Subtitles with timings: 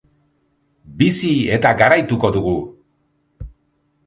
[1.01, 2.55] Bizi eta garaituko dugu!